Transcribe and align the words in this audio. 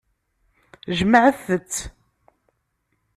Jemɛet-t. 0.97 1.75